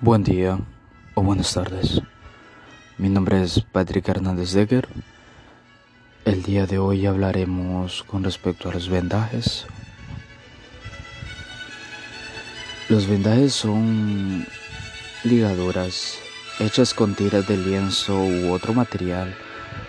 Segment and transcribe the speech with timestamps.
[0.00, 0.58] Buen día
[1.14, 2.02] o buenas tardes.
[2.98, 4.88] Mi nombre es Patrick Hernández Decker.
[6.24, 9.66] El día de hoy hablaremos con respecto a los vendajes.
[12.88, 14.44] Los vendajes son
[15.22, 16.18] ligaduras
[16.58, 19.34] hechas con tiras de lienzo u otro material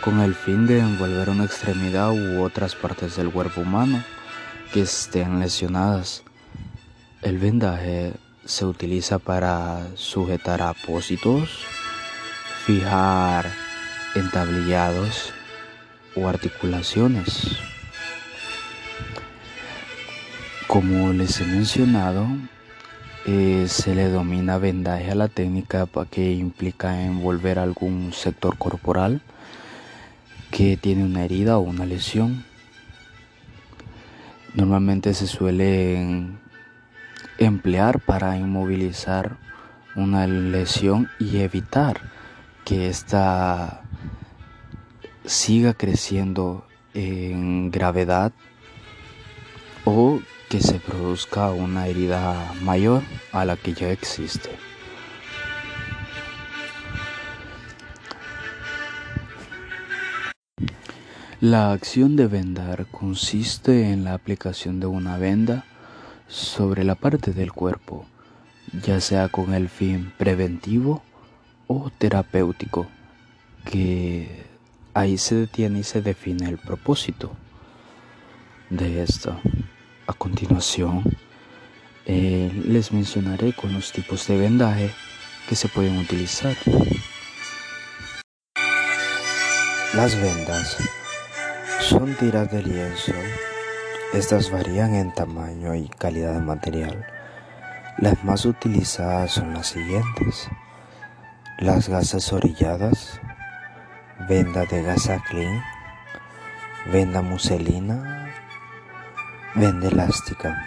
[0.00, 4.02] con el fin de envolver una extremidad u otras partes del cuerpo humano
[4.72, 6.24] que estén lesionadas.
[7.22, 8.14] El vendaje
[8.50, 11.64] se utiliza para sujetar apósitos,
[12.66, 13.46] fijar
[14.16, 15.32] entablillados
[16.16, 17.58] o articulaciones.
[20.66, 22.26] Como les he mencionado,
[23.24, 29.20] eh, se le domina vendaje a la técnica que implica envolver algún sector corporal
[30.50, 32.44] que tiene una herida o una lesión.
[34.54, 36.49] Normalmente se suelen
[37.40, 39.38] emplear para inmovilizar
[39.96, 42.00] una lesión y evitar
[42.64, 43.82] que ésta
[45.24, 48.32] siga creciendo en gravedad
[49.84, 54.50] o que se produzca una herida mayor a la que ya existe.
[61.40, 65.64] La acción de vendar consiste en la aplicación de una venda
[66.30, 68.06] sobre la parte del cuerpo,
[68.84, 71.02] ya sea con el fin preventivo
[71.66, 72.86] o terapéutico,
[73.64, 74.46] que
[74.94, 77.32] ahí se detiene y se define el propósito
[78.70, 79.38] de esto.
[80.06, 81.02] A continuación,
[82.06, 84.90] eh, les mencionaré con los tipos de vendaje
[85.48, 86.56] que se pueden utilizar.
[89.94, 90.76] Las vendas
[91.80, 93.12] son tiras de lienzo.
[94.12, 97.06] Estas varían en tamaño y calidad de material.
[97.98, 100.48] Las más utilizadas son las siguientes.
[101.58, 103.20] Las gasas orilladas,
[104.28, 105.62] venda de gasa clean,
[106.92, 108.32] venda muselina,
[109.54, 110.60] venda elástica.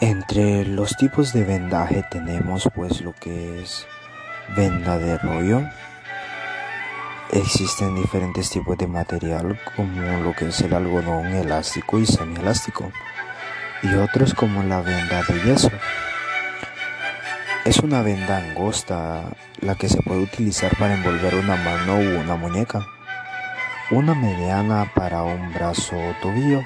[0.00, 3.86] Entre los tipos de vendaje tenemos pues lo que es
[4.56, 5.60] venda de rollo.
[7.30, 12.90] Existen diferentes tipos de material como lo que es el algodón elástico y semielástico
[13.82, 15.70] y otros como la venda de yeso.
[17.66, 19.24] Es una venda angosta
[19.60, 22.86] la que se puede utilizar para envolver una mano u una muñeca.
[23.90, 26.62] Una mediana para un brazo o tobillo.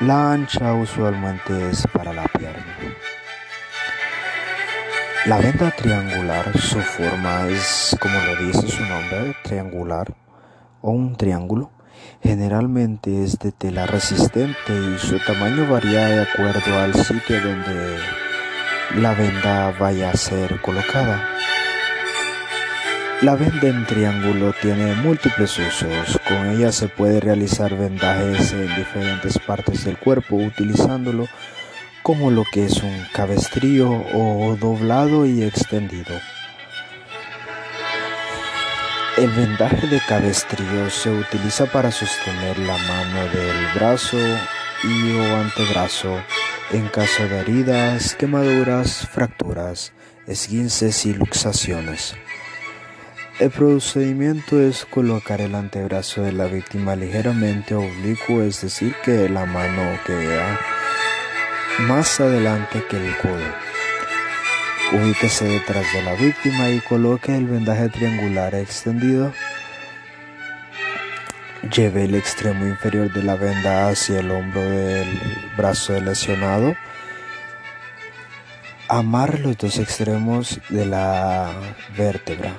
[0.00, 2.64] La ancha usualmente es para la pierna.
[5.26, 10.14] La venda triangular, su forma es, como lo dice su nombre, triangular
[10.80, 11.70] o un triángulo.
[12.22, 17.98] Generalmente es de tela resistente y su tamaño varía de acuerdo al sitio donde
[18.96, 21.22] la venda vaya a ser colocada.
[23.20, 26.18] La venda en triángulo tiene múltiples usos.
[26.26, 31.28] Con ella se puede realizar vendajes en diferentes partes del cuerpo utilizándolo
[32.02, 36.14] como lo que es un cabestrillo o doblado y extendido.
[39.16, 44.16] El vendaje de cabestrillo se utiliza para sostener la mano del brazo
[44.82, 46.22] y o antebrazo
[46.72, 49.92] en caso de heridas, quemaduras, fracturas,
[50.26, 52.14] esguinces y luxaciones.
[53.40, 59.46] El procedimiento es colocar el antebrazo de la víctima ligeramente oblicuo, es decir, que la
[59.46, 60.58] mano queda
[61.78, 63.54] más adelante que el codo.
[64.92, 69.32] Ubíquese detrás de la víctima y coloque el vendaje triangular extendido.
[71.74, 75.08] Lleve el extremo inferior de la venda hacia el hombro del
[75.56, 76.74] brazo lesionado.
[78.88, 81.52] Amarre los dos extremos de la
[81.96, 82.52] vértebra.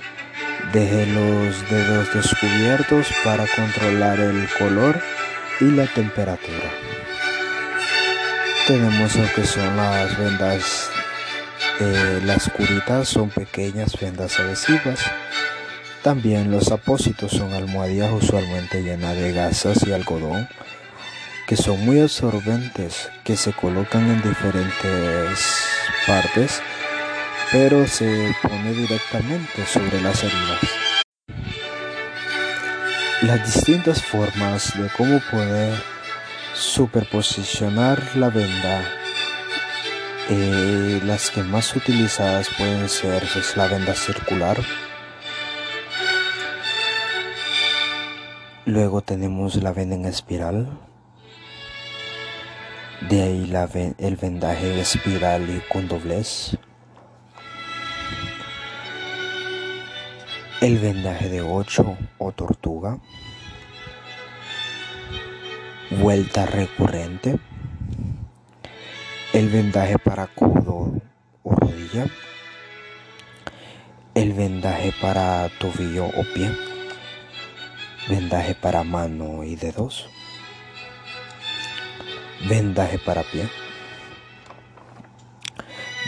[0.71, 5.01] Deje los dedos descubiertos para controlar el color
[5.59, 6.71] y la temperatura
[8.67, 10.89] tenemos lo que son las vendas,
[11.79, 14.99] eh, las curitas son pequeñas vendas adhesivas.
[16.03, 20.47] También los apósitos son almohadillas usualmente llenas de gasas y algodón
[21.51, 25.65] que son muy absorbentes, que se colocan en diferentes
[26.07, 26.61] partes,
[27.51, 30.59] pero se pone directamente sobre las heridas.
[33.23, 35.77] Las distintas formas de cómo poder
[36.61, 38.83] superposicionar la venda.
[40.29, 44.57] Eh, las que más utilizadas pueden ser es la venda circular.
[48.65, 50.69] Luego tenemos la venda en espiral.
[53.09, 53.51] De ahí
[53.97, 56.57] el vendaje espiral y con doblez.
[60.61, 62.99] El vendaje de 8 o tortuga.
[65.99, 67.37] Vuelta recurrente.
[69.33, 71.01] El vendaje para codo
[71.43, 72.05] o rodilla.
[74.15, 76.49] El vendaje para tobillo o pie.
[78.07, 80.09] Vendaje para mano y dedos.
[82.47, 83.49] Vendaje para pie.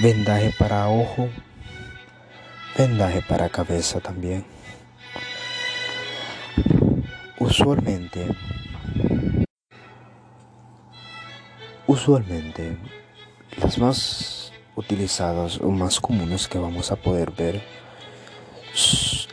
[0.02, 1.28] Vendaje para ojo.
[2.78, 4.46] Vendaje para cabeza también.
[7.38, 8.30] Usualmente,
[11.94, 12.78] usualmente,
[13.62, 17.62] las más utilizadas o más comunes que vamos a poder ver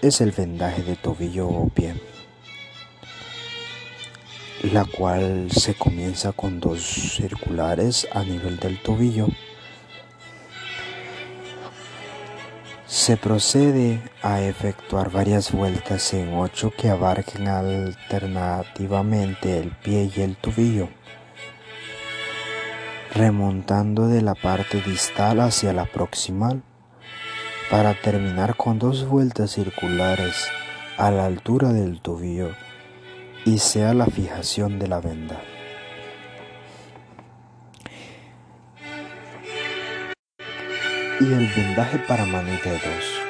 [0.02, 1.94] es el vendaje de tobillo o pie,
[4.72, 9.28] la cual se comienza con dos circulares a nivel del tobillo.
[12.86, 20.36] Se procede a efectuar varias vueltas en ocho que abarquen alternativamente el pie y el
[20.36, 20.90] tobillo,
[23.12, 26.62] remontando de la parte distal hacia la proximal
[27.70, 30.48] para terminar con dos vueltas circulares
[30.96, 32.50] a la altura del tobillo
[33.44, 35.40] y sea la fijación de la venda.
[41.20, 43.20] Y el vendaje para mano y dedos,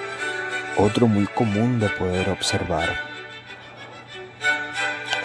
[0.77, 3.10] otro muy común de poder observar.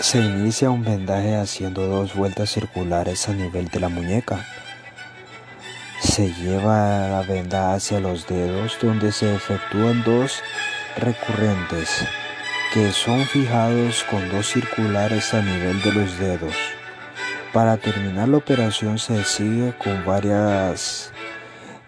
[0.06, 4.46] Se inicia un vendaje haciendo dos vueltas circulares a nivel de la muñeca
[6.00, 10.44] se lleva la venda hacia los dedos donde se efectúan dos
[10.96, 12.06] recurrentes
[12.72, 16.56] que son fijados con dos circulares a nivel de los dedos.
[17.52, 21.12] Para terminar la operación se sigue con varias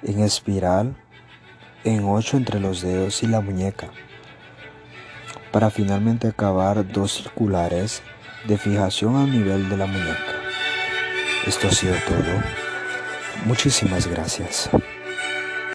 [0.02, 0.96] en espiral
[1.84, 3.92] en ocho entre los dedos y la muñeca.
[5.58, 8.04] Para finalmente acabar dos circulares
[8.48, 10.36] de fijación a nivel de la muñeca.
[11.48, 12.44] Esto ha sido todo.
[13.44, 14.70] Muchísimas gracias.